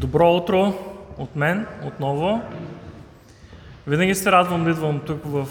[0.00, 0.74] Добро утро
[1.18, 2.42] от мен отново.
[3.86, 5.46] Винаги се радвам да идвам тук в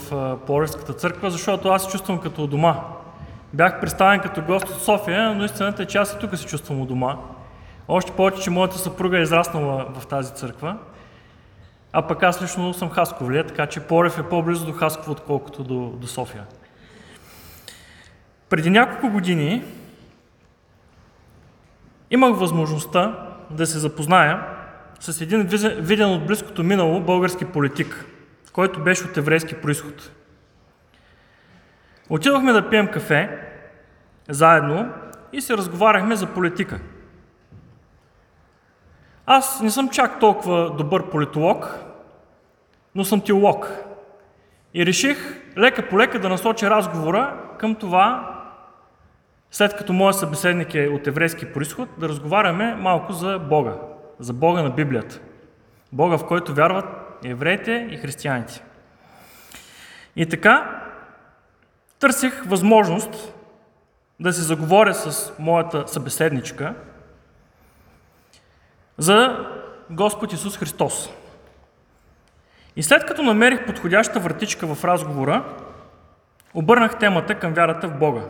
[0.46, 2.80] Пловдивската църква, защото аз се чувствам като у дома.
[3.52, 6.80] Бях представен като гост от София, но истината е, че аз и тук се чувствам
[6.80, 7.16] у дома.
[7.88, 10.76] Още повече, че моята съпруга е израснала в тази църква.
[11.92, 15.90] А пък аз лично съм Хасковлия, така че Порев е по-близо до Хасково, отколкото до,
[15.96, 16.44] до София.
[18.48, 19.62] Преди няколко години
[22.10, 24.46] имах възможността да се запозная
[25.00, 25.42] с един
[25.78, 28.04] виден от близкото минало български политик,
[28.52, 30.10] който беше от еврейски происход.
[32.08, 33.38] Отидохме да пием кафе
[34.28, 34.92] заедно
[35.32, 36.80] и се разговаряхме за политика.
[39.26, 41.78] Аз не съм чак толкова добър политолог,
[42.94, 43.72] но съм теолог.
[44.74, 48.39] И реших лека по лека да насоча разговора към това,
[49.50, 53.74] след като моят събеседник е от еврейски происход, да разговаряме малко за Бога,
[54.18, 55.20] за Бога на Библията.
[55.92, 56.84] Бога, в който вярват
[57.24, 58.62] евреите и християните.
[60.16, 60.82] И така,
[61.98, 63.34] търсих възможност
[64.20, 66.74] да се заговоря с моята събеседничка
[68.98, 69.46] за
[69.90, 71.10] Господ Исус Христос.
[72.76, 75.44] И след като намерих подходяща вратичка в разговора,
[76.54, 78.22] обърнах темата към вярата в Бога.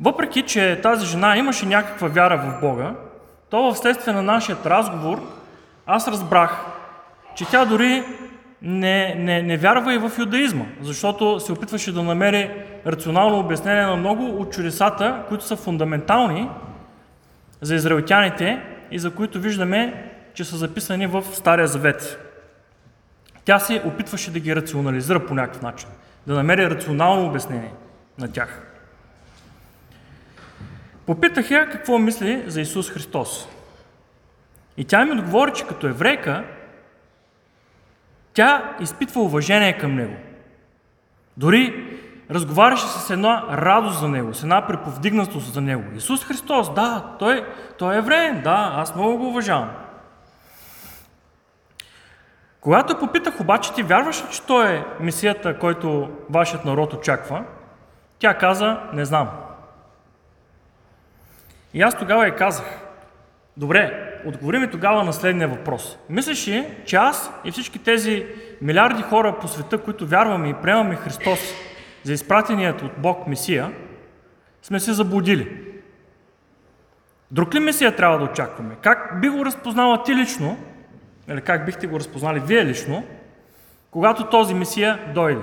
[0.00, 2.94] Въпреки, че тази жена имаше някаква вяра в Бога,
[3.50, 5.22] то в следствие на нашия разговор
[5.86, 6.66] аз разбрах,
[7.36, 8.04] че тя дори
[8.62, 12.50] не, не, не вярва и в юдаизма, защото се опитваше да намери
[12.86, 16.48] рационално обяснение на много от чудесата, които са фундаментални
[17.60, 22.18] за израелтяните и за които виждаме, че са записани в Стария Завет.
[23.44, 25.88] Тя се опитваше да ги рационализира по някакъв начин,
[26.26, 27.72] да намери рационално обяснение
[28.18, 28.65] на тях.
[31.06, 33.48] Попитах я какво мисли за Исус Христос.
[34.76, 36.44] И тя ми отговори, че като еврейка,
[38.34, 40.16] тя изпитва уважение към Него.
[41.36, 41.92] Дори
[42.30, 45.82] разговаряше с една радост за Него, с една преповдигнатост за Него.
[45.96, 47.46] Исус Христос, да, Той,
[47.78, 49.70] той е евреен, да, аз много го уважавам.
[52.60, 57.44] Когато попитах обаче, ти вярваш ли, че Той е Месията, който вашият народ очаква?
[58.18, 59.45] Тя каза, не знам.
[61.76, 62.80] И аз тогава я казах,
[63.56, 65.98] добре, отговори ми тогава на следния въпрос.
[66.10, 68.26] Мислиш ли, че аз и всички тези
[68.62, 71.40] милиарди хора по света, които вярваме и приемаме Христос
[72.02, 73.72] за изпратеният от Бог Месия,
[74.62, 75.62] сме се заблудили?
[77.30, 78.76] Друг ли Месия трябва да очакваме?
[78.82, 80.58] Как би го разпознала ти лично,
[81.28, 83.04] или как бихте го разпознали вие лично,
[83.90, 85.42] когато този Месия дойде?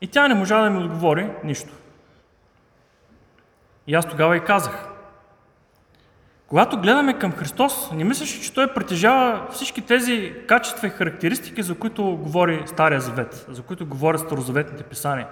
[0.00, 1.72] И тя не можа да ми отговори нищо.
[3.90, 4.88] И аз тогава и казах.
[6.46, 11.74] Когато гледаме към Христос, не мислиш, че Той притежава всички тези качества и характеристики, за
[11.74, 15.26] които говори Стария Завет, за които говорят Старозаветните писания.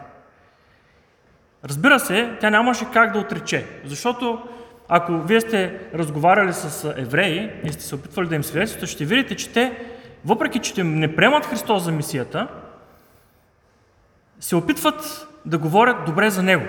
[1.65, 4.49] Разбира се, тя нямаше как да отрече, защото
[4.89, 9.37] ако вие сте разговаряли с евреи и сте се опитвали да им свидетелствате, ще видите,
[9.37, 9.87] че те,
[10.25, 12.49] въпреки че не приемат Христос за мисията,
[14.41, 16.65] се опитват да говорят добре за Него.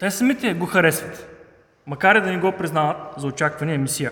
[0.00, 1.28] Те самите го харесват,
[1.86, 4.10] макар и да не го признават за очаквания мисия.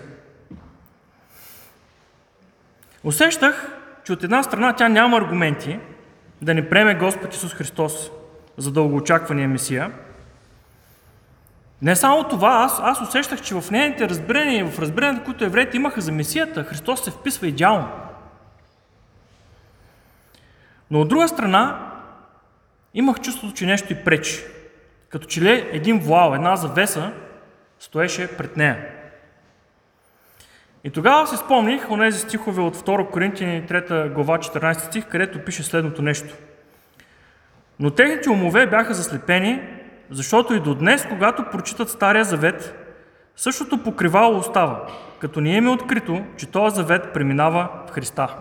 [3.05, 5.79] Усещах, че от една страна тя няма аргументи
[6.43, 8.11] да не приеме Господ Исус Христос
[8.57, 9.93] за дългоочаквания мисия.
[11.83, 15.77] Не само това, аз, аз усещах, че в нейните разбирания и в разбиранията, които евреите
[15.77, 17.89] имаха за Месията, Христос се вписва идеално.
[20.91, 21.93] Но от друга страна,
[22.95, 24.45] имах чувството, че нещо и пречи
[25.09, 27.13] като че ли един вуал, една завеса,
[27.79, 28.87] стоеше пред нея.
[30.85, 35.63] И тогава си спомних онези стихове от 2 Коринтияни 3 глава 14 стих, където пише
[35.63, 36.35] следното нещо.
[37.81, 39.63] Но техните умове бяха заслепени,
[40.11, 42.75] защото и до днес, когато прочитат Стария завет,
[43.37, 44.87] същото покривало остава,
[45.19, 48.37] като не им е открито, че този завет преминава в Христа.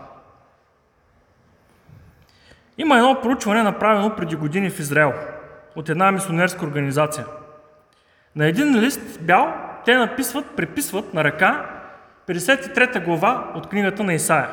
[2.78, 5.14] Има едно проучване, направено преди години в Израел–
[5.78, 7.26] от една мисионерска организация.
[8.36, 9.54] На един лист бял
[9.86, 11.70] те написват, преписват на ръка
[12.28, 14.50] 53 глава от книгата на Исаия.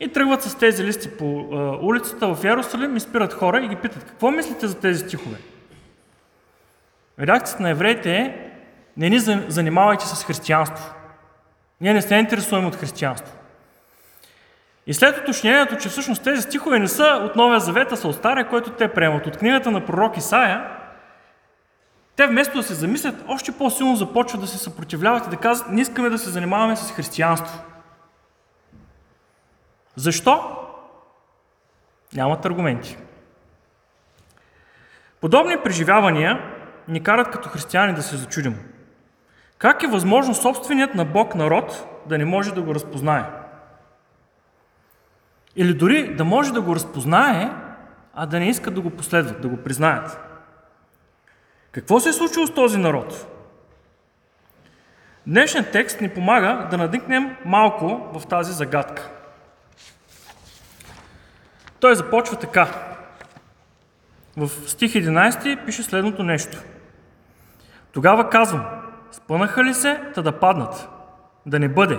[0.00, 1.24] И тръгват с тези листи по
[1.82, 5.36] улицата в Ярусалим и спират хора и ги питат, какво мислите за тези стихове?
[7.20, 8.50] Реакцията на евреите е,
[8.96, 9.18] не ни
[9.48, 10.94] занимавайте с християнство.
[11.80, 13.34] Ние не се интересуваме от християнство.
[14.86, 18.16] И след уточнението, че всъщност тези стихове не са от Новия Завет, а са от
[18.16, 20.68] Стария, който те приемат от книгата на пророк Исаия,
[22.16, 25.80] те вместо да се замислят, още по-силно започват да се съпротивляват и да казват, не
[25.80, 27.62] искаме да се занимаваме с християнство.
[29.96, 30.58] Защо?
[32.14, 32.98] Нямат аргументи.
[35.20, 36.40] Подобни преживявания
[36.88, 38.58] ни карат като християни да се зачудим.
[39.58, 43.24] Как е възможно собственият на Бог народ да не може да го разпознае?
[45.56, 47.50] Или дори да може да го разпознае,
[48.14, 50.20] а да не искат да го последват, да го признаят.
[51.72, 53.26] Какво се е случило с този народ?
[55.26, 59.10] Днешният текст ни помага да надникнем малко в тази загадка.
[61.80, 62.68] Той започва така.
[64.36, 66.58] В стих 11 пише следното нещо.
[67.92, 68.64] Тогава казвам,
[69.12, 70.88] спънаха ли се, та да паднат?
[71.46, 71.98] Да не бъде.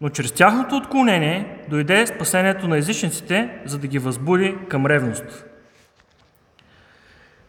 [0.00, 5.44] Но чрез тяхното отклонение дойде спасението на езичниците, за да ги възбуди към ревност.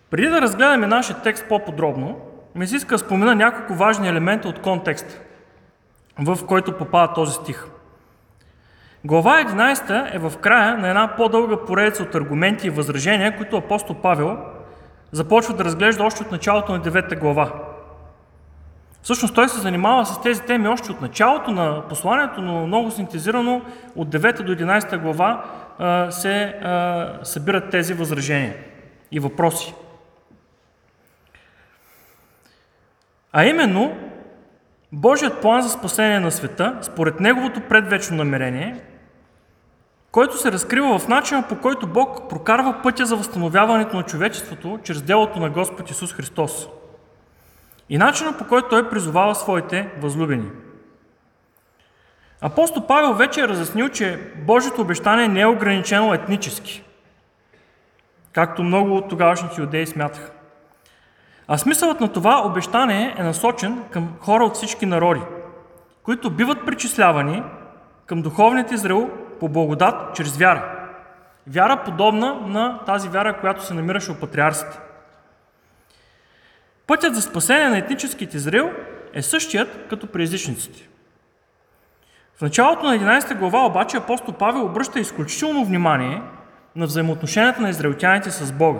[0.09, 2.19] Преди да разгледаме нашия текст по-подробно,
[2.55, 5.19] ми се иска да спомена няколко важни елемента от контекста,
[6.19, 7.65] в който попада този стих.
[9.05, 13.95] Глава 11 е в края на една по-дълга поредица от аргументи и възражения, които апостол
[13.95, 14.37] Павел
[15.11, 17.51] започва да разглежда още от началото на 9 глава.
[19.05, 23.61] Всъщност той се занимава с тези теми още от началото на посланието, но много синтезирано
[23.95, 25.45] от 9 до 11 глава
[26.11, 26.55] се
[27.23, 28.55] събират тези възражения
[29.11, 29.73] и въпроси.
[33.33, 33.97] А именно,
[34.91, 38.75] Божият план за спасение на света, според Неговото предвечно намерение,
[40.11, 45.01] който се разкрива в начина по който Бог прокарва пътя за възстановяването на човечеството чрез
[45.01, 46.67] делото на Господ Исус Христос.
[47.89, 50.51] И начина по който Той призовава своите възлюбени.
[52.41, 56.83] Апостол Павел вече е разяснил, че Божието обещание не е ограничено етнически,
[58.33, 60.31] както много от тогавашните юдеи смятаха.
[61.47, 65.21] А смисълът на това обещание е насочен към хора от всички народи,
[66.03, 67.43] които биват причислявани
[68.05, 69.09] към духовният Израил
[69.39, 70.87] по благодат чрез вяра.
[71.47, 74.79] Вяра подобна на тази вяра, която се намираше у патриарсите.
[76.87, 78.71] Пътят за спасение на етническите Израил
[79.13, 80.87] е същият като при езичниците.
[82.37, 86.21] В началото на 11 глава обаче апостол Павел обръща изключително внимание
[86.75, 88.79] на взаимоотношенията на израелтяните с Бога.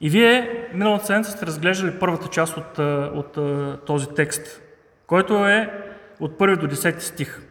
[0.00, 4.62] И вие миналата седмица сте разглеждали първата част от, от, от този текст,
[5.06, 5.84] който е
[6.20, 7.42] от 1 до 10 стих.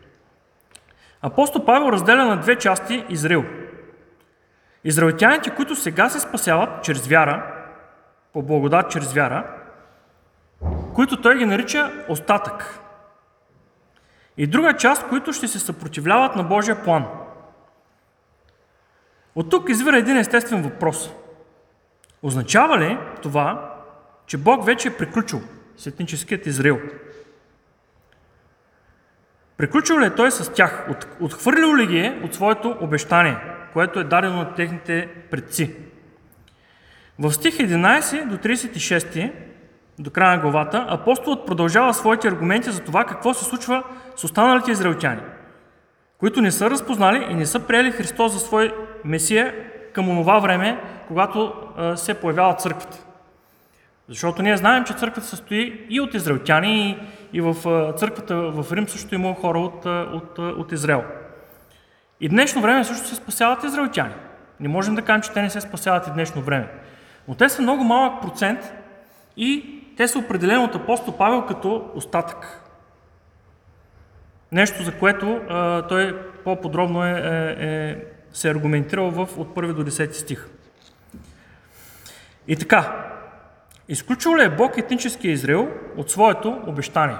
[1.21, 3.45] Апостол Павел разделя на две части Израил.
[4.83, 7.52] Израелтяните, които сега се спасяват чрез вяра,
[8.33, 9.47] по благодат чрез вяра,
[10.95, 12.79] които той ги нарича остатък.
[14.37, 17.05] И друга част, които ще се съпротивляват на Божия план.
[19.35, 21.09] От тук извира един естествен въпрос–
[22.23, 23.75] Означава ли това,
[24.25, 25.41] че Бог вече е приключил
[25.77, 26.79] с етническият Израил?
[29.57, 30.87] Приключил ли е той с тях?
[30.89, 33.37] От, отхвърлил ли ги е от своето обещание,
[33.73, 35.75] което е дадено на техните предци?
[37.19, 39.31] В стих 11 до 36,
[39.99, 43.83] до края на главата, апостолът продължава своите аргументи за това какво се случва
[44.15, 45.21] с останалите израелтяни,
[46.17, 48.73] които не са разпознали и не са приели Христос за свой
[49.05, 49.55] Месия
[49.93, 51.53] към онова време, когато
[51.95, 52.97] се появява църквата.
[54.09, 56.97] Защото ние знаем, че църквата състои и от израелтяни, и,
[57.37, 57.55] и в
[57.97, 61.03] църквата в Рим също има хора от, от, от Израел.
[62.19, 64.13] И днешно време също се спасяват израелтяни.
[64.59, 66.67] Не можем да кажем, че те не се спасяват и днешно време.
[67.27, 68.73] Но те са много малък процент
[69.37, 72.59] и те са определени от апостол Павел като остатък.
[74.51, 77.97] Нещо, за което а, той по-подробно е, е, е,
[78.33, 80.47] се е аргументирал в, от 1 до 10 стих.
[82.47, 83.09] И така,
[83.87, 87.17] изключил ли е Бог етническия Израил от своето обещание?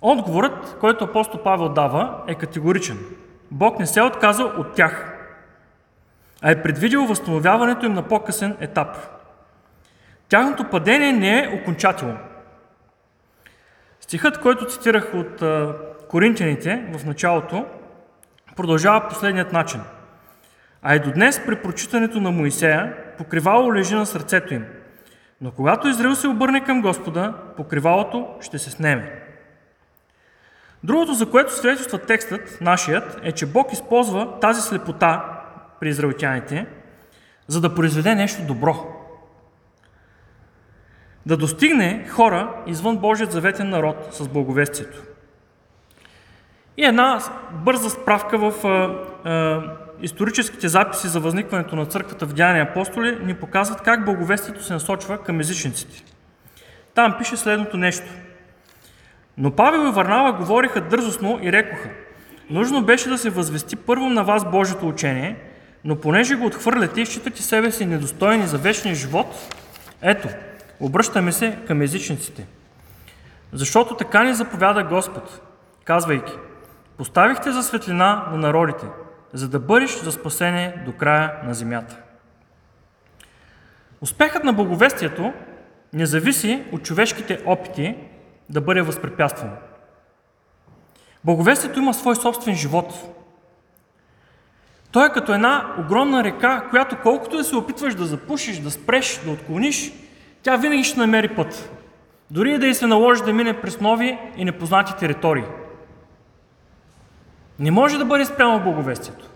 [0.00, 2.98] Отговорът, който апостол Павел дава, е категоричен.
[3.50, 5.15] Бог не се е отказал от тях,
[6.46, 8.96] а е предвидил възстановяването им на по-късен етап.
[10.28, 12.18] Тяхното падение не е окончателно.
[14.00, 15.42] Стихът, който цитирах от
[16.08, 17.66] Коринтияните в началото,
[18.56, 19.80] продължава последният начин–
[20.82, 24.64] а и до днес при прочитането на Моисея покривало лежи на сърцето им.
[25.40, 29.22] Но когато Израил се обърне към Господа, покривалото ще се снеме.
[30.84, 35.35] Другото, за което свидетелства текстът, нашият, е, че Бог използва тази слепота
[35.80, 36.66] при израелтяните,
[37.48, 38.96] за да произведе нещо добро.
[41.26, 45.02] Да достигне хора извън Божият заветен народ с благовестието.
[46.76, 47.20] И една
[47.52, 48.68] бърза справка в а,
[49.30, 49.62] а,
[50.02, 55.18] историческите записи за възникването на църквата в Деяния апостоли ни показват как благовестието се насочва
[55.18, 56.04] към езичниците.
[56.94, 58.06] Там пише следното нещо.
[59.38, 61.88] Но Павел и Варнава говориха дързостно и рекоха,
[62.50, 65.36] нужно беше да се възвести първо на вас Божието учение,
[65.86, 69.54] но понеже го отхвърляте и считате себе си недостойни за вечния живот,
[70.02, 70.28] ето,
[70.80, 72.46] обръщаме се към езичниците.
[73.52, 75.40] Защото така ни заповяда Господ,
[75.84, 76.32] казвайки,
[76.96, 78.86] поставихте за светлина на народите,
[79.32, 81.96] за да бъдеш за спасение до края на земята.
[84.00, 85.32] Успехът на благовестието
[85.92, 87.96] не зависи от човешките опити
[88.50, 89.56] да бъде възпрепятствано.
[91.24, 93.15] Благовестието има свой собствен живот.
[94.96, 99.20] Той е като една огромна река, която колкото да се опитваш да запушиш, да спреш,
[99.24, 99.92] да отклониш,
[100.42, 101.70] тя винаги ще намери път.
[102.30, 105.44] Дори да и се наложи да мине през нови и непознати територии.
[107.58, 109.28] Не може да бъде спрямо благовестието.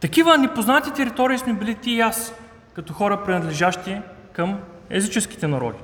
[0.00, 2.34] Такива непознати територии сме били ти и аз,
[2.74, 4.00] като хора принадлежащи
[4.32, 4.58] към
[4.90, 5.78] езическите народи.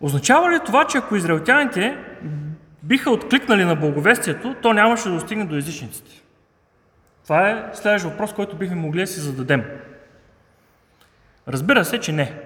[0.00, 1.98] Означава ли това, че ако израелтяните
[2.82, 6.22] биха откликнали на благовестието, то нямаше да достигне до езичниците?
[7.24, 9.64] Това е следващ въпрос, който бихме могли да си зададем.
[11.48, 12.40] Разбира се, че не.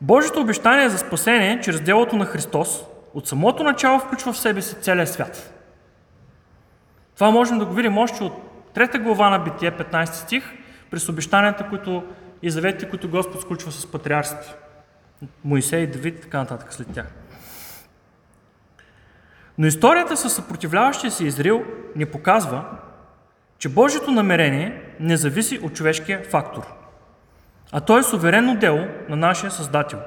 [0.00, 2.84] Божието обещание за спасение чрез делото на Христос
[3.14, 5.52] от самото начало включва в себе си целия свят.
[7.14, 8.32] Това можем да го видим още от
[8.74, 10.44] трета глава на Битие, 15 стих,
[10.90, 12.04] през обещанията, които
[12.42, 14.54] и заветите, които Господ сключва с патриарсите.
[15.44, 17.06] Моисей, Давид и така нататък след тях.
[19.58, 21.64] Но историята с съпротивляващия се Израил
[21.96, 22.64] ни показва,
[23.58, 26.62] че Божието намерение не зависи от човешкия фактор,
[27.72, 29.98] а то е суверенно дело на нашия Създател.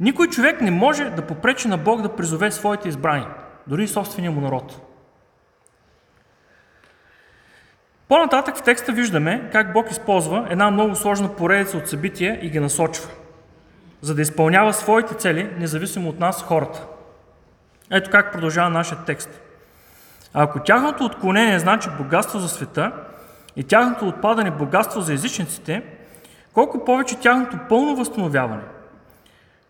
[0.00, 3.26] Никой човек не може да попречи на Бог да призове своите избрани,
[3.66, 4.86] дори и собствения му народ.
[8.08, 12.60] По-нататък в текста виждаме как Бог използва една много сложна поредица от събития и ги
[12.60, 13.10] насочва,
[14.00, 16.86] за да изпълнява своите цели, независимо от нас, хората.
[17.90, 19.40] Ето как продължава нашия текст.
[20.34, 22.92] Ако тяхното отклонение значи богатство за света
[23.56, 25.82] и тяхното отпадане богатство за езичниците,
[26.52, 28.62] колко повече тяхното пълно възстановяване.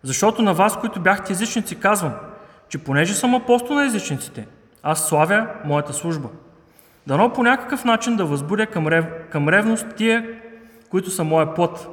[0.03, 2.13] Защото на вас, които бяхте езичници, казвам,
[2.69, 4.47] че понеже съм апостол на езичниците,
[4.83, 6.29] аз славя моята служба–
[7.07, 9.05] Дано по някакъв начин да възбудя към, рев...
[9.31, 10.27] към ревност тия,
[10.91, 11.89] които са моя плът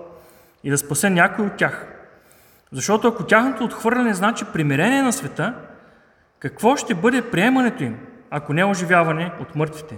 [0.64, 1.88] и да спася някой от тях.
[2.72, 5.54] Защото ако тяхното отхвърляне значи примирение на света,
[6.40, 9.98] какво ще бъде приемането им, ако не е оживяване от мъртвите?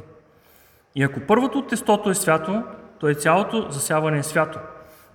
[0.95, 2.63] И ако първото от тестото е свято,
[2.99, 4.59] то и цялото засяване е свято.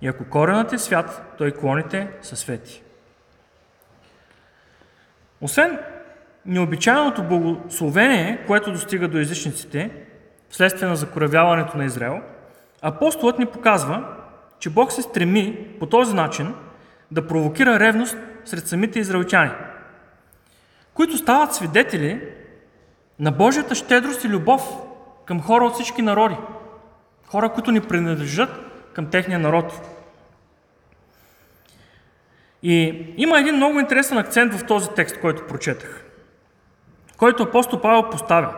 [0.01, 2.83] И ако коренът е свят, то и клоните са свети.
[5.41, 5.79] Освен
[6.45, 9.91] необичайното благословение, което достига до езичниците,
[10.49, 12.21] вследствие на закоравяването на Израел,
[12.81, 14.03] апостолът ни показва,
[14.59, 16.53] че Бог се стреми по този начин
[17.11, 19.51] да провокира ревност сред самите израелтяни,
[20.95, 22.21] които стават свидетели
[23.19, 24.77] на Божията щедрост и любов
[25.25, 26.35] към хора от всички народи.
[27.27, 28.49] Хора, които ни принадлежат
[28.93, 29.81] към техния народ.
[32.63, 36.05] И има един много интересен акцент в този текст, който прочетах
[37.17, 38.53] който апостол Павел поставя.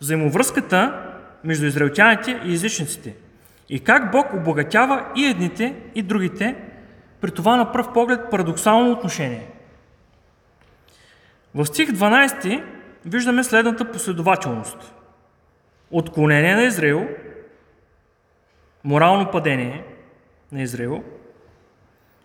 [0.00, 1.02] Взаимовръзката
[1.44, 3.14] между израелтяните и езичниците.
[3.68, 6.56] И как Бог обогатява и едните, и другите,
[7.20, 9.46] при това на пръв поглед парадоксално отношение.
[11.54, 12.64] В стих 12
[13.06, 14.94] виждаме следната последователност.
[15.90, 17.08] Отклонение на Израил,
[18.84, 19.84] морално падение
[20.52, 21.04] на Израил,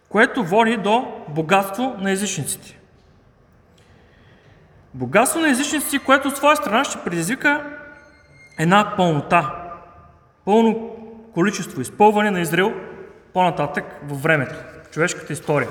[0.09, 2.79] което води до богатство на езичниците.
[4.93, 7.77] Богатство на езичници, което от своя страна ще предизвика
[8.59, 9.71] една пълнота,
[10.45, 10.95] пълно
[11.33, 12.73] количество, изпълване на Израил
[13.33, 15.69] по-нататък във времето, в човешката история.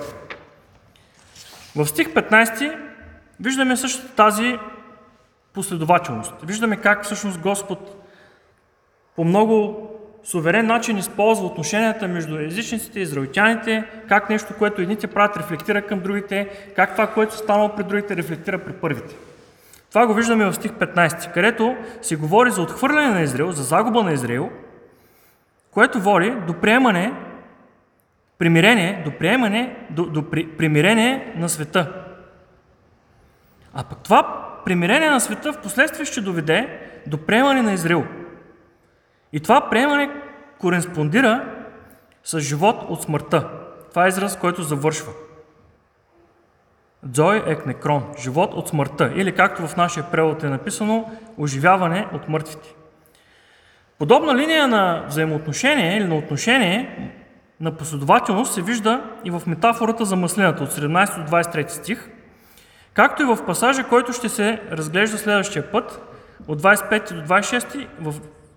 [1.76, 2.85] В стих 15
[3.40, 4.58] виждаме също тази
[5.52, 6.34] последователност.
[6.42, 8.06] Виждаме как всъщност Господ
[9.16, 9.88] по много
[10.24, 16.00] суверен начин използва отношенията между езичниците и израелтяните, как нещо, което едните правят, рефлектира към
[16.00, 19.14] другите, как това, което е станало при другите, рефлектира при първите.
[19.88, 24.02] Това го виждаме в стих 15, където се говори за отхвърляне на Израил, за загуба
[24.02, 24.50] на Израил,
[25.70, 27.12] което води до приемане,
[28.38, 32.05] примирение, до приемане, до, до при, примирение на света.
[33.76, 38.04] А пък това примирение на света в последствие ще доведе до приемане на Израил–
[39.32, 40.10] и това приемане
[40.58, 41.44] кореспондира
[42.24, 43.48] с живот от смъртта.
[43.90, 45.12] Това е израз, който завършва.
[47.02, 52.74] Дзой екнекрон, живот от смъртта, или както в нашия превод е написано, оживяване от мъртвите.
[53.98, 57.12] Подобна линия на взаимоотношение или на отношение
[57.60, 62.10] на последователност се вижда и в метафората за маслината от 17 до 23 стих,
[62.96, 66.00] както и в пасажа, който ще се разглежда следващия път,
[66.48, 67.86] от 25 до 26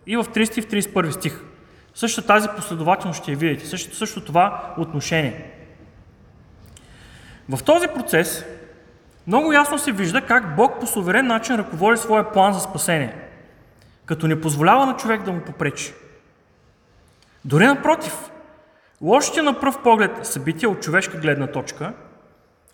[0.08, 1.42] и в 30 и в 31 стих.
[1.94, 5.52] Същата тази последователност ще я видите, също, също това отношение.
[7.50, 8.46] В този процес
[9.28, 13.16] много ясно се вижда как Бог по суверен начин ръководи своя план за спасение,
[14.06, 15.94] като не позволява на човек да му попречи.
[17.46, 18.32] Дори напротив,
[19.02, 21.94] лошите на пръв поглед събития от човешка гледна точка,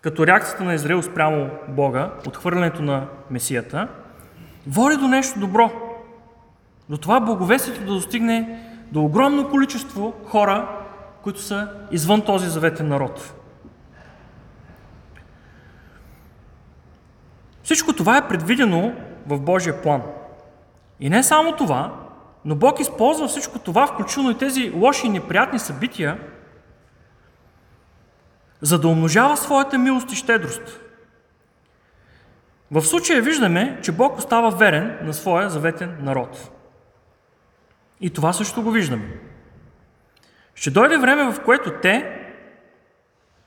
[0.00, 3.88] като реакцията на Израил спрямо Бога, отхвърлянето на Месията,
[4.66, 5.70] води до нещо добро.
[6.88, 8.62] До това благовестието да достигне
[8.92, 10.68] до огромно количество хора,
[11.22, 13.34] които са извън този заветен народ.
[17.62, 18.92] Всичко това е предвидено
[19.26, 20.02] в Божия план.
[21.00, 21.92] И не само това,
[22.44, 26.18] но Бог използва всичко това, включително и тези лоши и неприятни събития,
[28.66, 30.80] за да умножава своята милост и щедрост.
[32.70, 36.50] В случая виждаме, че Бог остава верен на своя заветен народ.
[38.00, 39.20] И това също го виждаме.
[40.54, 42.20] Ще дойде време, в което те,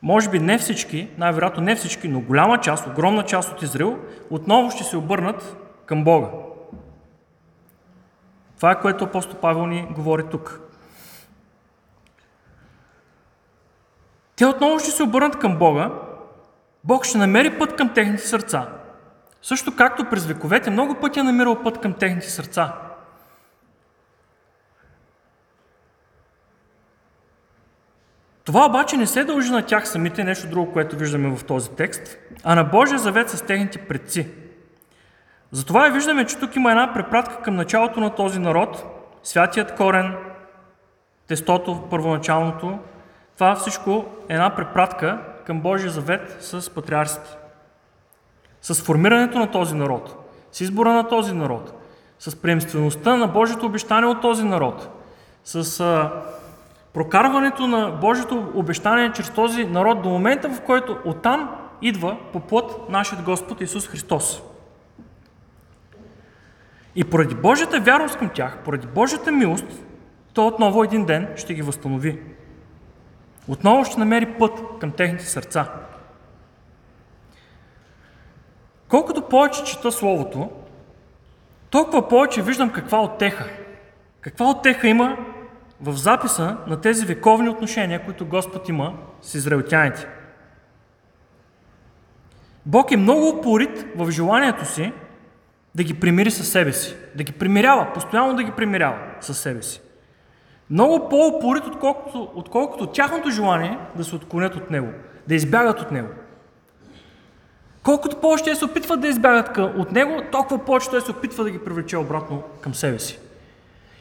[0.02, 4.00] може би не всички, най-вероятно не всички, но голяма част, огромна част от Израил,
[4.30, 6.28] отново ще се обърнат към Бога.
[8.56, 10.69] Това е което апостол Павел ни говори тук.
[14.40, 15.92] Те отново ще се обърнат към Бога,
[16.84, 18.70] Бог ще намери път към техните сърца.
[19.42, 22.74] Също както през вековете много пъти е намирал път към техните сърца.
[28.44, 32.18] Това обаче не се дължи на тях самите, нещо друго, което виждаме в този текст,
[32.44, 34.28] а на Божия завет с техните предци.
[35.52, 38.86] Затова и виждаме, че тук има една препратка към началото на този народ,
[39.24, 40.16] святият корен,
[41.28, 42.80] тестото, първоначалното.
[43.40, 47.30] Това всичко е една препратка към Божия завет с патриарсите.
[48.62, 50.16] С формирането на този народ,
[50.52, 51.74] с избора на този народ,
[52.20, 54.90] с преемствеността на Божието обещание от този народ,
[55.44, 56.10] с
[56.94, 62.90] прокарването на Божието обещание чрез този народ до момента, в който оттам идва по плът
[62.90, 64.42] нашият Господ Исус Христос.
[66.96, 69.86] И поради Божията вярност към тях, поради Божията милост,
[70.34, 72.20] то отново един ден ще ги възстанови.
[73.50, 75.72] Отново ще намери път към техните сърца.
[78.88, 80.50] Колкото повече чета Словото,
[81.70, 83.50] толкова повече виждам каква отеха.
[84.22, 85.18] Каква отеха има
[85.82, 90.08] в записа на тези вековни отношения, които Господ има с израелтяните.
[92.66, 94.94] Бог е много упорит в желанието си
[95.76, 99.62] да ги примири със себе си, да ги примирява, постоянно да ги примирява със себе
[99.62, 99.82] си.
[100.70, 104.88] Много по-упорит, отколкото, отколкото тяхното желание да се отклонят от Него,
[105.28, 106.08] да избягат от Него.
[107.84, 111.52] Колкото повече те се опитват да избягат от Него, толкова повече той се опитва да
[111.52, 113.20] ги привлече обратно към себе си.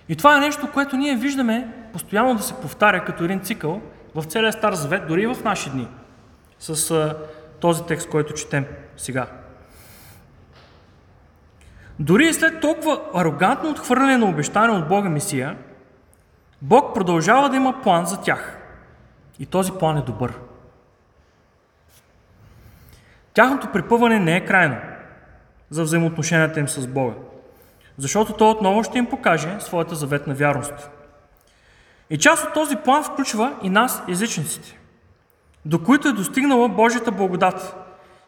[0.09, 3.81] И това е нещо, което ние виждаме постоянно да се повтаря като един цикъл
[4.14, 5.88] в целия Стар Завет, дори и в наши дни,
[6.59, 7.16] с а,
[7.61, 9.26] този текст, който четем сега.
[11.98, 15.57] Дори и след толкова арогантно отхвърляне на обещание от Бога Месия,
[16.62, 18.59] Бог продължава да има план за тях.
[19.38, 20.38] И този план е добър.
[23.35, 24.77] Тяхното припъване не е крайно
[25.71, 27.14] за взаимоотношенията им с Бога
[27.99, 30.90] защото Той отново ще им покаже своята заветна вярност.
[32.11, 34.79] И част от този план включва и нас, езичниците,
[35.64, 37.77] до които е достигнала Божията благодат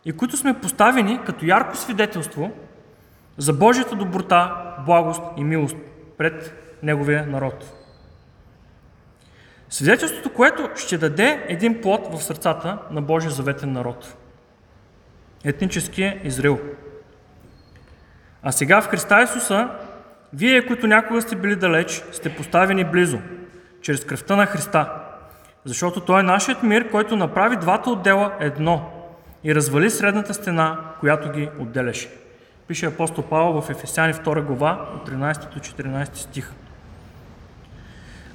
[0.05, 2.51] и които сме поставени като ярко свидетелство
[3.38, 4.55] за Божията доброта,
[4.87, 5.77] благост и милост
[6.19, 7.80] пред Неговия народ.
[9.70, 14.16] Свидетелството, което ще даде един плод в сърцата на Божия заветен народ.
[15.44, 16.59] Етническия Израил–
[18.42, 19.68] а сега в Христа Исуса,
[20.33, 23.18] вие, които някога сте били далеч, сте поставени близо,
[23.83, 24.92] чрез кръвта на Христа.
[25.64, 28.90] Защото Той е нашият мир, който направи двата отдела едно
[29.44, 32.11] и развали средната стена, която ги отделяше.
[32.68, 36.52] Пише апостол Павел в Ефесяни 2 глава от 13 до 14 стих.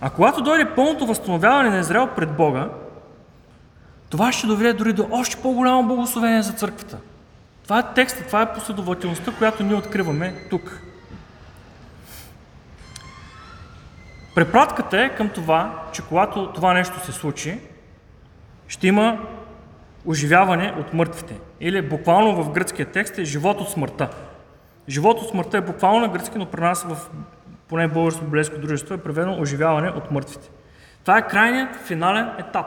[0.05, 2.69] А когато дойде пълното възстановяване на Израел пред Бога,
[4.09, 6.97] това ще доведе дори до още по-голямо благословение за църквата–
[7.65, 10.81] това е текста, това е последователността, която ние откриваме тук.
[14.35, 17.59] Препратката е към това, че когато това нещо се случи,
[18.67, 19.19] ще има
[20.05, 21.39] оживяване от мъртвите.
[21.59, 24.09] Или буквално в гръцкия текст е живот от смъртта.
[24.89, 27.09] Живот от смъртта е буквално на гръцки, но при нас в
[27.67, 30.49] поне българско библейско дружество е преведено оживяване от мъртвите.
[31.01, 32.65] Това е крайният финален етап,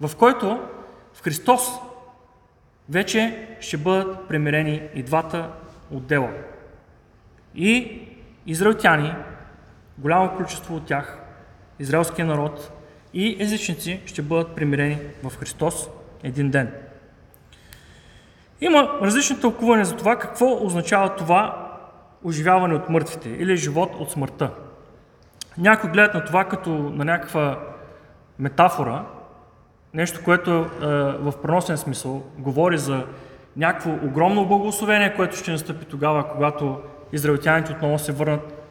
[0.00, 0.68] в който
[1.14, 1.62] в Христос
[2.88, 5.50] вече ще бъдат примирени и двата
[5.90, 6.30] отдела.
[7.54, 8.02] И
[8.46, 9.14] израелтяни,
[9.98, 11.18] голямо количество от тях,
[11.78, 12.72] израелския народ
[13.14, 15.88] и езичници ще бъдат примирени в Христос
[16.22, 16.72] един ден.
[18.60, 21.69] Има различни тълкувания за това какво означава това
[22.24, 24.50] оживяване от мъртвите или живот от смъртта.
[25.58, 27.58] Някои гледат на това като на някаква
[28.38, 29.04] метафора,
[29.94, 33.06] нещо, което е, в преносен смисъл говори за
[33.56, 36.80] някакво огромно благословение, което ще настъпи тогава, когато
[37.12, 38.66] израелтяните отново се върнат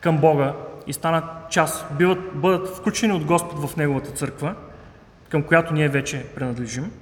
[0.00, 0.52] към Бога
[0.86, 4.54] и станат част, биват, бъдат включени от Господ в Неговата църква,
[5.28, 6.92] към която ние вече принадлежим.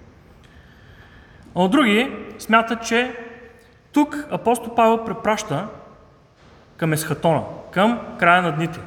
[1.56, 3.16] А други смятат, че
[3.96, 5.68] тук апостол Павел препраща
[6.76, 8.80] към есхатона, към края на дните,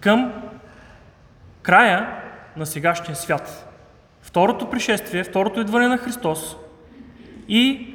[0.00, 0.32] към
[1.62, 2.22] края
[2.56, 3.72] на сегашния свят.
[4.20, 6.56] Второто пришествие, второто идване на Христос
[7.48, 7.94] и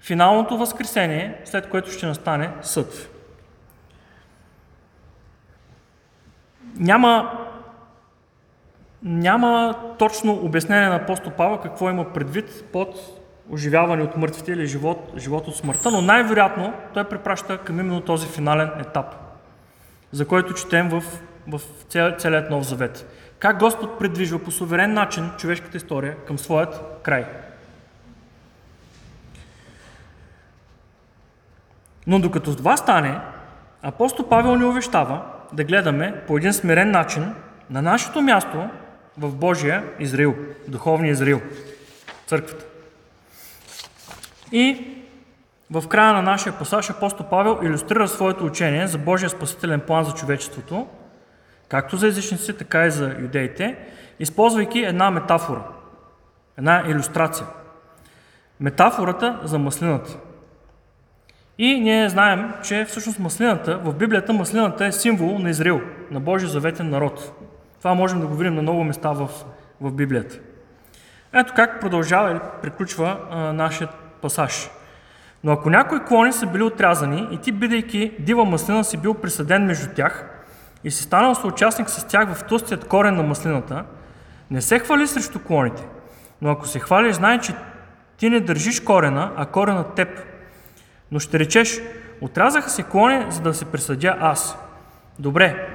[0.00, 3.10] финалното възкресение, след което ще настане съд.
[6.76, 7.38] Няма,
[9.02, 13.17] няма точно обяснение на апостол Павел какво има предвид под
[13.52, 18.26] оживяване от мъртвите или живот, живот от смъртта, но най-вероятно той препраща към именно този
[18.26, 19.14] финален етап,
[20.12, 21.02] за който четем в,
[21.48, 21.60] в
[22.18, 23.06] целият Нов Завет.
[23.38, 27.26] Как Господ предвижва по суверен начин човешката история към своят край.
[32.06, 33.20] Но докато това стане,
[33.82, 37.34] апостол Павел ни увещава да гледаме по един смирен начин
[37.70, 38.68] на нашето място
[39.18, 40.34] в Божия Израил,
[40.68, 41.40] духовния Израил,
[42.26, 42.64] църквата.
[44.52, 44.94] И
[45.70, 50.12] в края на нашия пасаж апостол Павел иллюстрира своето учение за Божия спасителен план за
[50.12, 50.86] човечеството,
[51.68, 53.78] както за езичниците, така и за юдеите,
[54.18, 55.62] използвайки една метафора,
[56.58, 57.46] една иллюстрация.
[58.60, 60.16] Метафората за маслината.
[61.58, 65.80] И ние знаем, че всъщност маслината, в Библията маслината е символ на Израил,
[66.10, 67.32] на Божия заветен народ.
[67.78, 69.28] Това можем да го видим на много места в,
[69.80, 70.38] в Библията.
[71.32, 74.70] Ето как продължава или приключва а, нашият пасаж.
[75.44, 79.66] Но ако някои клони са били отрязани и ти, бидейки дива маслина, си бил присъден
[79.66, 80.24] между тях
[80.84, 83.84] и си станал съучастник с тях в тъстият корен на маслината,
[84.50, 85.86] не се хвали срещу клоните.
[86.42, 87.54] Но ако се хвалиш, знай, че
[88.16, 90.08] ти не държиш корена, а корена теб.
[91.12, 91.80] Но ще речеш,
[92.20, 94.58] отрязаха се клони, за да се присъдя аз.
[95.18, 95.68] Добре,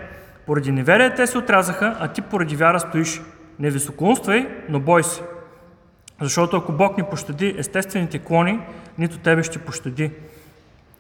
[0.46, 3.22] поради неверие те се отрязаха, а ти поради вяра стоиш.
[3.60, 5.22] Не високоумствай, но бой се.
[6.24, 8.60] Защото ако Бог ни пощади естествените клони,
[8.98, 10.12] нито тебе ще пощади.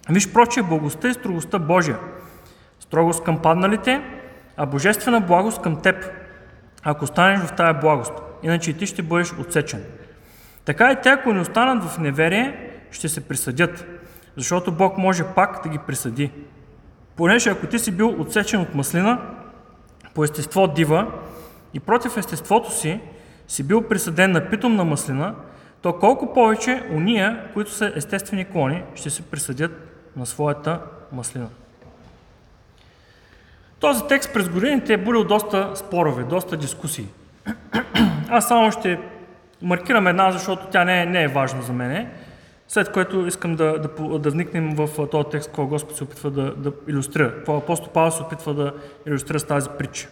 [0.09, 1.99] Виж проче благостта и строгостта Божия.
[2.79, 4.01] Строгост към падналите,
[4.57, 6.11] а божествена благост към теб,
[6.83, 8.13] ако останеш в тая благост.
[8.43, 9.83] Иначе и ти ще бъдеш отсечен.
[10.65, 13.85] Така и те, ако не останат в неверие, ще се присъдят,
[14.37, 16.31] защото Бог може пак да ги присъди.
[17.15, 19.19] Понеже ако ти си бил отсечен от маслина,
[20.13, 21.07] по естество дива
[21.73, 22.99] и против естеството си,
[23.47, 25.35] си бил присъден на питомна маслина,
[25.81, 29.71] то колко повече уния, които са естествени клони, ще се присъдят
[30.15, 30.79] на своята
[31.11, 31.47] маслина.
[33.79, 37.07] Този текст през годините е будил доста спорове, доста дискусии.
[38.29, 38.99] Аз само ще
[39.61, 42.09] маркирам една, защото тя не е, не е важна за мене,
[42.67, 46.55] след което искам да, да, да вникнем в този текст, какво Господ се опитва да,
[46.55, 48.73] да иллюстрира, какво апостол Павел се опитва да
[49.07, 50.07] иллюстрира с тази притча.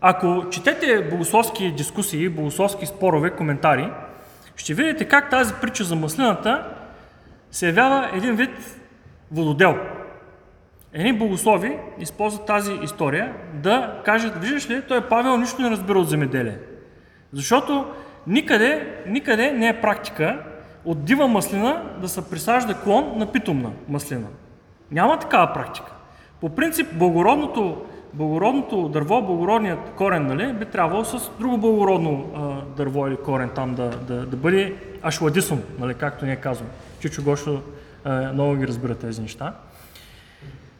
[0.00, 3.90] Ако четете богословски дискусии, богословски спорове, коментари,
[4.56, 6.66] ще видите как тази притча за маслината
[7.50, 8.50] се явява един вид
[9.32, 9.78] вододел.
[10.92, 16.08] Едни богослови използват тази история да кажат, виждаш ли, той Павел нищо не разбира от
[16.08, 16.58] земеделие.
[17.32, 17.86] Защото
[18.26, 20.44] никъде, никъде не е практика
[20.84, 24.26] от дива маслина да се присажда клон на питомна маслина.
[24.90, 25.92] Няма такава практика.
[26.40, 33.06] По принцип, благородното благородното дърво, благородният корен, нали, би трябвало с друго благородно а, дърво
[33.06, 36.70] или корен там да, да, да бъде ашладисум, нали, както ние казваме.
[37.00, 37.62] Чичо Гошо
[38.04, 39.54] а, много ги разбира тези неща.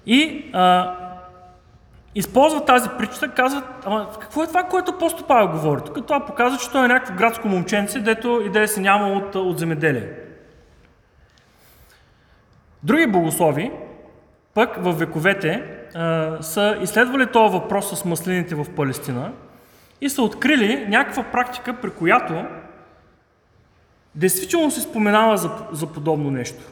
[0.07, 0.95] И а,
[2.15, 5.81] използват тази причина, казват, ама какво е това, което апостол Павел говори?
[5.87, 9.59] Тук това показва, че той е някакво градско момченце, дето идея се няма от, от
[9.59, 10.09] земеделие.
[12.83, 13.71] Други богослови,
[14.55, 15.78] пък в вековете,
[16.41, 19.33] са изследвали този въпрос с маслините в Палестина
[20.01, 22.45] и са открили някаква практика, при която
[24.15, 26.63] действително се споменава за, за подобно нещо.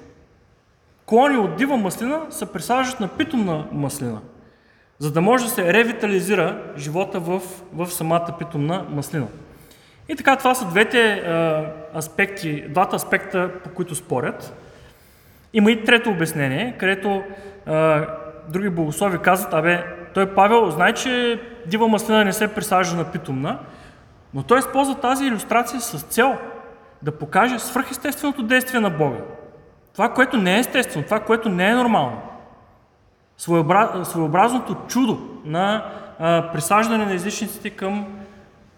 [1.06, 4.18] Клони от дива маслина се присаждат на питомна маслина,
[4.98, 9.26] за да може да се ревитализира живота в, в самата питомна маслина.
[10.08, 11.64] И така, това са двете а,
[11.98, 14.54] аспекти, двата аспекта, по които спорят.
[15.52, 17.22] Има и трето обяснение, където
[17.66, 18.06] а,
[18.48, 23.58] други богослови казват, абе, той Павел знае, че дива маслина не се присажда на питомна,
[24.34, 26.36] но той използва тази иллюстрация с цел
[27.02, 29.18] да покаже свръхестественото действие на Бога.
[29.92, 32.22] Това, което не е естествено, това, което не е нормално.
[34.04, 35.84] Своеобразното чудо на
[36.18, 38.06] а, присаждане на езичниците към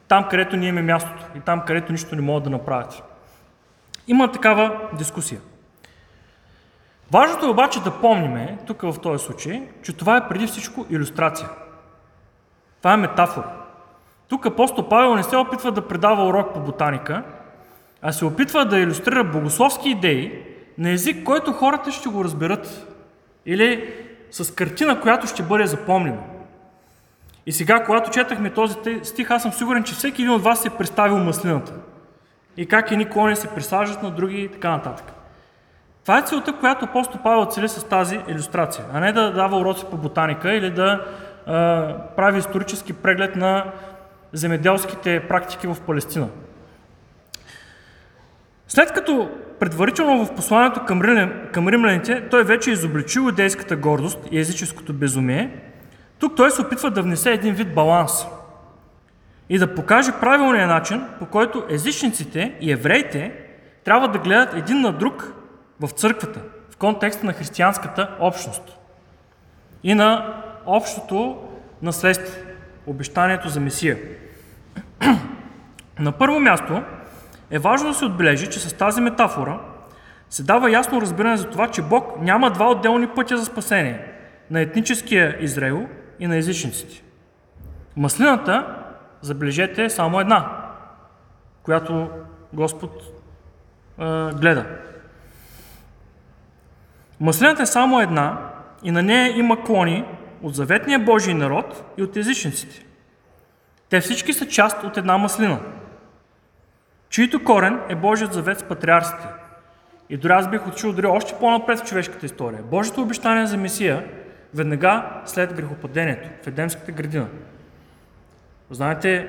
[0.08, 3.02] там, където ние имаме мястото и там, където нищо не могат да направят.
[4.06, 5.40] Има такава дискусия.
[7.12, 11.48] Важното е обаче да помниме, тук в този случай, че това е преди всичко иллюстрация.
[12.78, 13.50] Това е метафора.
[14.28, 17.22] Тук апостол Павел не се опитва да предава урок по ботаника,
[18.02, 20.42] а се опитва да иллюстрира богословски идеи
[20.78, 22.94] на език, който хората ще го разберат.
[23.46, 23.94] Или
[24.30, 26.22] с картина, която ще бъде запомнена.
[27.46, 30.70] И сега, когато четахме този стих, аз съм сигурен, че всеки един от вас е
[30.70, 31.72] представил маслината.
[32.56, 35.12] И как едни клони се присаждат на други и така нататък.
[36.08, 39.84] Това е целта, която апостол Павел цели с тази иллюстрация, а не да дава уроци
[39.90, 41.06] по ботаника или да
[41.46, 43.64] а, прави исторически преглед на
[44.32, 46.26] земеделските практики в Палестина.
[48.68, 54.38] След като предварително в посланието към, рим, към римляните той вече изобличил идейската гордост и
[54.38, 55.50] езическото безумие,
[56.18, 58.26] тук той се опитва да внесе един вид баланс
[59.48, 63.32] и да покаже правилния начин, по който езичниците и евреите
[63.84, 65.37] трябва да гледат един на друг
[65.80, 68.78] в църквата, в контекста на християнската общност
[69.82, 70.34] и на
[70.66, 71.48] общото
[71.82, 72.40] наследство,
[72.86, 73.98] обещанието за Месия.
[75.98, 76.82] на първо място
[77.50, 79.60] е важно да се отбележи, че с тази метафора
[80.30, 84.12] се дава ясно разбиране за това, че Бог няма два отделни пътя за спасение
[84.50, 85.88] на етническия Израил
[86.20, 87.02] и на езичниците.
[87.96, 88.76] Маслината,
[89.20, 90.66] забележете, е само една,
[91.62, 92.08] която
[92.52, 94.66] Господ е, гледа.
[97.20, 98.38] Маслината е само една
[98.82, 100.04] и на нея има клони
[100.42, 102.84] от заветния Божий народ и от езичниците.
[103.88, 105.60] Те всички са част от една маслина,
[107.08, 109.26] чието корен е Божият завет с патриарсите.
[110.10, 112.62] И дори аз бих отишъл дори още по-напред в човешката история.
[112.62, 114.04] Божието обещание за Месия
[114.54, 117.26] веднага след грехопадението в Едемската градина.
[118.70, 119.28] Знаете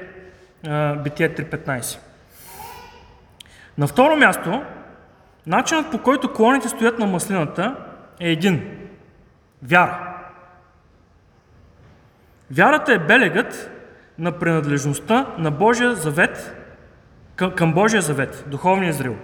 [1.04, 2.00] Битие 3.15.
[3.78, 4.64] На второ място,
[5.48, 7.76] начинът по който клоните стоят на маслината
[8.20, 8.78] е един.
[9.64, 10.16] Вяра.
[12.52, 13.72] Вярата е белегът
[14.20, 16.56] на принадлежността на Божия завет
[17.56, 19.16] към, Божия завет, духовния Израил.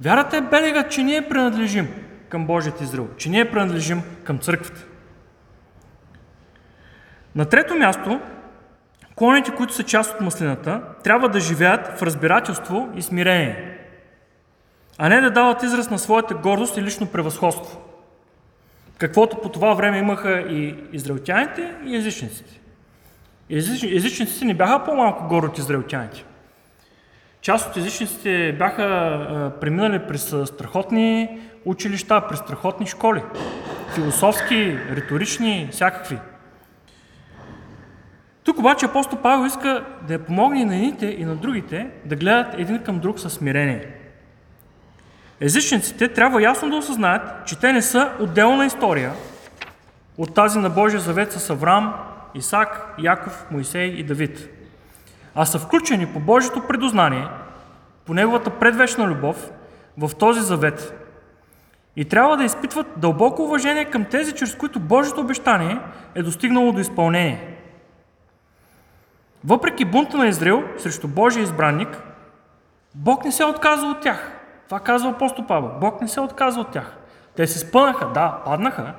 [0.00, 1.88] Вярата е белегът, че ние принадлежим
[2.28, 4.84] към Божият Израил, че ние принадлежим към църквата.
[7.34, 8.20] На трето място,
[9.14, 13.78] клоните, които са част от маслината, трябва да живеят в разбирателство и смирение,
[14.98, 17.80] а не да дават израз на своята гордост и лично превъзходство.
[18.98, 22.60] Каквото по това време имаха и израелтяните, и езичниците.
[23.50, 26.24] Езичниците не бяха по-малко горди от израелтяните.
[27.40, 33.22] Част от езичниците бяха преминали през страхотни училища, през страхотни школи.
[33.94, 36.18] Философски, риторични, всякакви.
[38.44, 42.16] Тук обаче апостол Павел иска да я помогне и на едните и на другите да
[42.16, 44.03] гледат един към друг със смирение.
[45.44, 49.12] Езичниците трябва ясно да осъзнаят, че те не са отделна история
[50.18, 51.94] от тази на Божия завет с Авраам,
[52.34, 54.48] Исак, Яков, Моисей и Давид,
[55.34, 57.28] а са включени по Божието предознание,
[58.06, 59.50] по Неговата предвечна любов
[59.98, 61.08] в този завет.
[61.96, 65.78] И трябва да изпитват дълбоко уважение към тези, чрез които Божието обещание
[66.14, 67.50] е достигнало до изпълнение–
[69.44, 72.02] въпреки бунта на Израил срещу Божия избранник,
[72.94, 74.43] Бог не се отказва от тях.
[74.64, 75.70] Това казва апостол Павел.
[75.80, 76.96] Бог не се отказва от тях.
[77.36, 78.94] Те се спънаха, да, паднаха,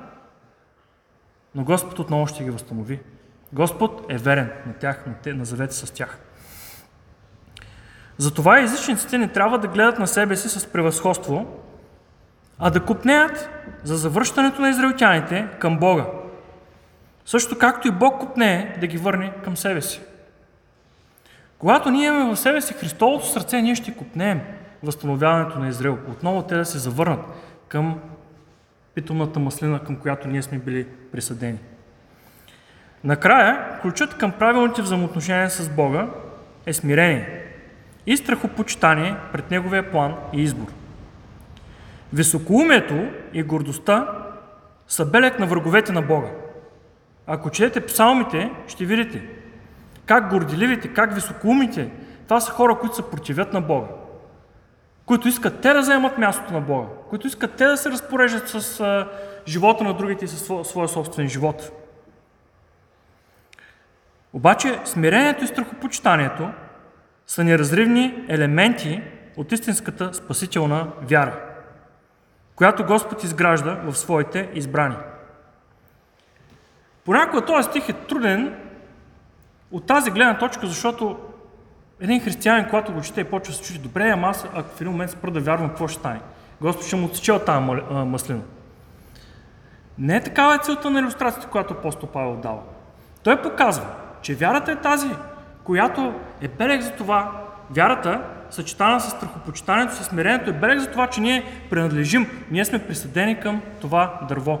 [1.54, 3.00] но Господ отново ще ги възстанови.
[3.52, 6.18] Господ е верен на тях, на, те, на завета с тях.
[8.18, 11.46] Затова езичниците не трябва да гледат на себе си с превъзходство,
[12.58, 13.50] а да купнеят
[13.84, 16.04] за завръщането на израелтяните към Бога.
[17.24, 20.00] Също както и Бог купнее да ги върне към себе си.
[21.58, 24.40] Когато ние имаме в себе си Христовото сърце, ние ще купнеем
[24.82, 25.98] възстановяването на Израел.
[26.10, 27.20] Отново те да се завърнат
[27.68, 28.00] към
[28.94, 31.58] питомната маслина, към която ние сме били присъдени.
[33.04, 36.08] Накрая, ключът към правилните взаимоотношения с Бога
[36.66, 37.42] е смирение
[38.06, 40.66] и страхопочитание пред Неговия план и избор.
[42.12, 44.08] Високоумието и гордостта
[44.88, 46.28] са белег на враговете на Бога.
[47.26, 49.22] Ако четете псалмите, ще видите
[50.06, 51.90] как горделивите, как високоумите,
[52.24, 53.86] това са хора, които се противят на Бога.
[55.06, 56.86] Които искат те да заемат мястото на Бога.
[57.10, 59.08] Които искат те да се разпореждат с а,
[59.46, 61.72] живота на другите и със своя собствен живот.
[64.32, 66.50] Обаче смирението и страхопочитанието
[67.26, 69.02] са неразривни елементи
[69.36, 71.40] от истинската спасителна вяра,
[72.56, 74.96] която Господ изгражда в своите избрани.
[77.04, 78.56] Понякога този стих е труден
[79.70, 81.18] от тази гледна точка, защото
[82.00, 84.80] един християнин, когато го чете и почва да се чуди, добре, ама аз ако в
[84.80, 86.20] един момент спра да вярвам, какво ще стане?
[86.60, 88.40] Господ ще му отсече от тази маслина.
[89.98, 92.60] Не е такава е целта на иллюстрацията, която апостол Павел дава.
[93.22, 93.86] Той показва,
[94.22, 95.08] че вярата е тази,
[95.64, 97.32] която е белег за това,
[97.70, 102.86] вярата, съчетана с страхопочитанието, с смирението, е белег за това, че ние принадлежим, ние сме
[102.86, 104.60] присъдени към това дърво.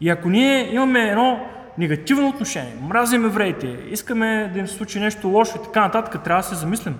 [0.00, 1.46] И ако ние имаме едно
[1.78, 6.42] негативно отношение, мразим евреите, искаме да им се случи нещо лошо и така нататък, трябва
[6.42, 6.98] да се замислим.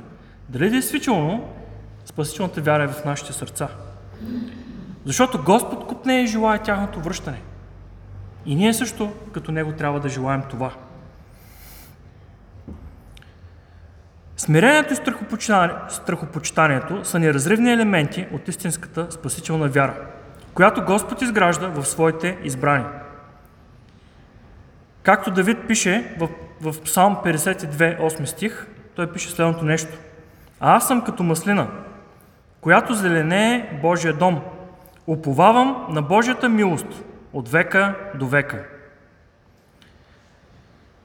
[0.48, 1.48] Дали действително
[2.04, 3.68] спасителната вяра е в нашите сърца?
[5.04, 7.40] Защото Господ купне и желая тяхното връщане.
[8.46, 10.70] И ние също, като Него, трябва да желаем това.
[14.36, 14.96] Смирението и
[15.88, 19.94] страхопочитанието са неразривни елементи от истинската спасителна вяра,
[20.54, 22.84] която Господ изгражда в своите избрани.
[25.06, 26.28] Както Давид пише в,
[26.60, 29.98] в Псалм 52, 8 стих, той пише следното нещо.
[30.60, 31.66] А аз съм като маслина,
[32.60, 34.40] която зеленее Божия дом.
[35.06, 38.64] Уповавам на Божията милост от века до века.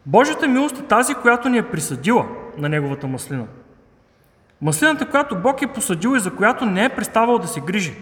[0.05, 3.45] Божията милост е тази, която ни е присъдила на Неговата маслина.
[4.61, 7.93] Маслината, която Бог е посадил и за която не е преставал да се грижи.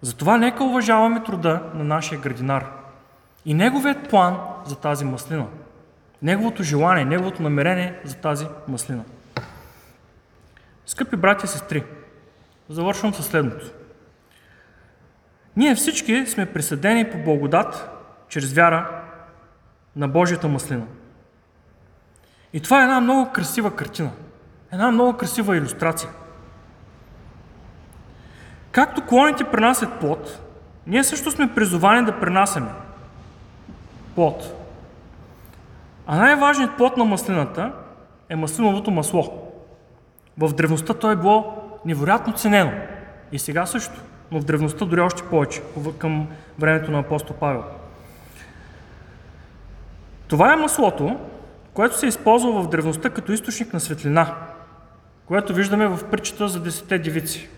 [0.00, 2.83] Затова нека уважаваме труда на нашия градинар
[3.44, 5.46] и неговият план за тази маслина.
[6.22, 9.02] Неговото желание, неговото намерение за тази маслина.
[10.86, 11.84] Скъпи братя и сестри,
[12.68, 13.70] завършвам със следното.
[15.56, 17.90] Ние всички сме присъдени по благодат,
[18.28, 19.02] чрез вяра
[19.96, 20.86] на Божията маслина.
[22.52, 24.10] И това е една много красива картина.
[24.72, 26.10] Една много красива иллюстрация.
[28.72, 30.40] Както клоните пренасят плод,
[30.86, 32.70] ние също сме призовани да пренасяме
[34.14, 34.56] плод.
[36.06, 37.72] А най-важният плод на маслината
[38.28, 39.52] е маслиновото масло.
[40.38, 42.72] В древността то е било невероятно ценено.
[43.32, 44.00] И сега също,
[44.30, 45.62] но в древността дори още повече,
[45.98, 47.64] към времето на апостол Павел.
[50.28, 51.16] Това е маслото,
[51.74, 54.34] което се използва в древността като източник на светлина,
[55.26, 57.48] което виждаме в притчата за десете девици.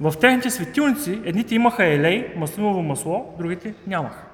[0.00, 4.27] В техните светилници едните имаха елей, маслиново масло, другите нямаха.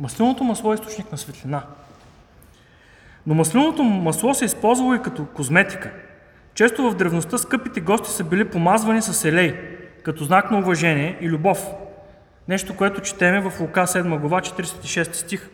[0.00, 1.62] Маслиновото масло е източник на светлина.
[3.26, 5.90] Но маслиновото масло се е използвало и като козметика.
[6.54, 9.54] Често в древността скъпите гости са били помазвани с елей,
[10.02, 11.66] като знак на уважение и любов.
[12.48, 15.48] Нещо, което четеме в Лука 7 глава 46 стих.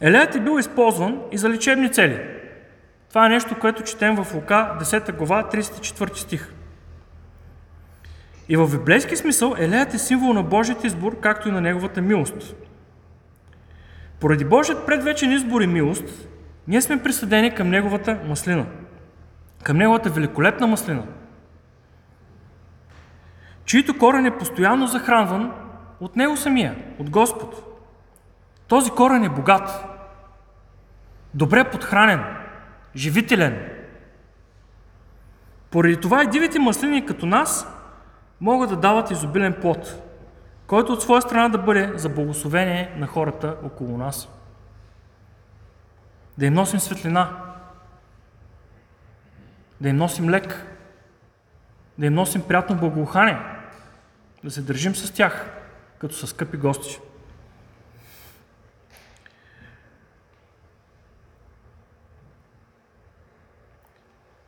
[0.00, 2.20] Елеят е бил използван и за лечебни цели.
[3.08, 6.52] Това е нещо, което четем в Лука 10 глава 34 стих.
[8.48, 12.54] И в библейски смисъл Елеят е символ на Божият избор, както и на Неговата милост.
[14.20, 16.28] Поради Божият предвечен избор и милост,
[16.68, 18.66] ние сме присъдени към Неговата маслина.
[19.62, 21.02] Към Неговата великолепна маслина.
[23.64, 25.52] Чието корен е постоянно захранван
[26.00, 27.64] от Него самия, от Господ.
[28.68, 29.84] Този корен е богат,
[31.34, 32.24] добре подхранен,
[32.96, 33.68] живителен.
[35.70, 37.77] Поради това и дивите маслини като нас
[38.40, 40.02] могат да дават изобилен плод,
[40.66, 44.28] който от своя страна да бъде за благословение на хората около нас.
[46.38, 47.54] Да им носим светлина,
[49.80, 50.66] да им носим лек,
[51.98, 53.38] да им носим приятно благоухание,
[54.44, 55.50] да се държим с тях,
[55.98, 57.00] като са скъпи гости.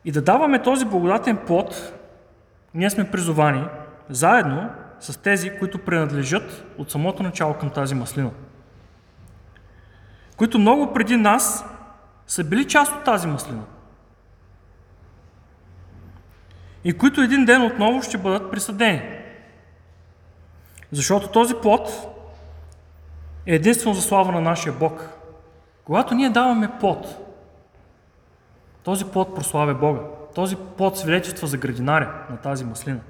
[0.04, 1.99] И да даваме този благодатен плод,
[2.74, 3.64] ние сме призовани
[4.08, 8.30] заедно с тези, които принадлежат от самото начало към тази маслина.
[10.36, 11.64] Които много преди нас
[12.26, 13.62] са били част от тази маслина.
[16.84, 19.02] И които един ден отново ще бъдат присъдени.
[20.92, 21.88] Защото този плод
[23.46, 25.08] е единствено за слава на нашия Бог.
[25.84, 27.06] Когато ние даваме плод,
[28.82, 30.00] този плод прославя Бога.
[30.34, 33.00] Този плод свидетелства за градинаря на тази маслина.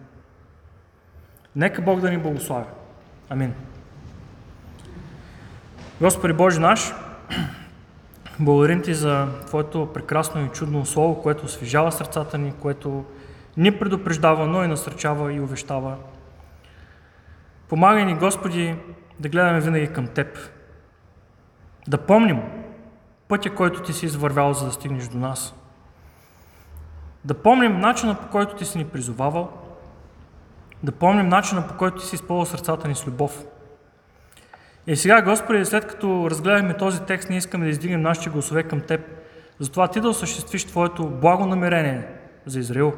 [1.57, 2.66] Нека Бог да ни благославя.
[3.31, 3.55] Амин.
[6.01, 6.95] Господи Боже наш,
[8.41, 13.05] благодарим Ти за Твоето прекрасно и чудно Слово, което освежава сърцата ни, което
[13.57, 15.97] ни предупреждава, но и насърчава и увещава.
[17.68, 18.77] Помагай ни, Господи,
[19.21, 20.39] да гледаме винаги към Теб.
[21.89, 22.43] Да помним
[23.29, 25.55] пътя, който Ти си извървял, за да стигнеш до нас.
[27.25, 29.53] Да помним начина, по който Ти си ни призовавал.
[30.83, 33.45] Да помним начина, по който Ти си изпълнил сърцата ни с любов.
[34.87, 38.81] И сега, Господи, след като разгледахме този текст, ние искаме да издигнем нашите гласове към
[38.81, 39.01] Теб,
[39.59, 42.09] затова Ти да осъществиш Твоето благо намерение
[42.47, 42.93] за Израил.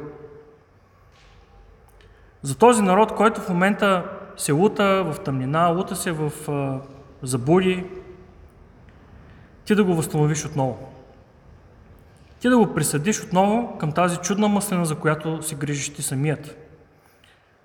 [2.41, 4.05] За този народ, който в момента
[4.37, 6.31] се лута в тъмнина, лута се в
[7.23, 7.85] забуди,
[9.65, 10.92] Ти да го възстановиш отново.
[12.43, 16.57] Ти да го присъдиш отново към тази чудна маслина, за която си грижиш Ти самият.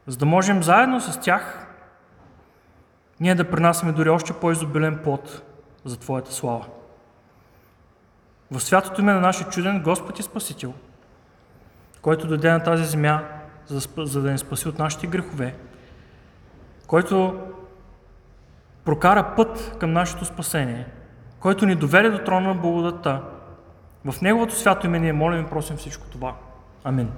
[0.06, 1.66] За да можем заедно с тях
[3.20, 5.42] ние да принасяме дори още по-изобилен плод
[5.84, 6.66] за Твоята слава.
[8.50, 10.74] В святото име на нашия чуден Господ и Спасител,
[12.02, 13.24] който дойде на тази земя,
[13.98, 15.54] за да ни спаси от нашите грехове,
[16.86, 17.40] който
[18.84, 20.86] прокара път към нашето спасение,
[21.40, 23.22] който ни доведе до трона на благодата.
[24.04, 26.34] В Неговото свято име ние молим и просим всичко това.
[26.84, 27.08] Амин.